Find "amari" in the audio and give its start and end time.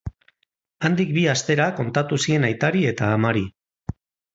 3.23-3.51